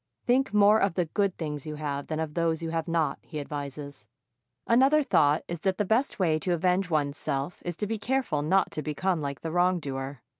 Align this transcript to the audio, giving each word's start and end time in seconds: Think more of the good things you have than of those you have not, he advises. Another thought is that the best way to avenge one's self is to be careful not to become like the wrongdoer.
Think 0.25 0.51
more 0.51 0.79
of 0.79 0.95
the 0.95 1.05
good 1.05 1.37
things 1.37 1.67
you 1.67 1.75
have 1.75 2.07
than 2.07 2.19
of 2.19 2.33
those 2.33 2.63
you 2.63 2.71
have 2.71 2.87
not, 2.87 3.19
he 3.21 3.39
advises. 3.39 4.07
Another 4.65 5.03
thought 5.03 5.43
is 5.47 5.59
that 5.59 5.77
the 5.77 5.85
best 5.85 6.17
way 6.17 6.39
to 6.39 6.53
avenge 6.53 6.89
one's 6.89 7.17
self 7.19 7.61
is 7.63 7.75
to 7.75 7.85
be 7.85 7.99
careful 7.99 8.41
not 8.41 8.71
to 8.71 8.81
become 8.81 9.21
like 9.21 9.41
the 9.41 9.51
wrongdoer. 9.51 10.23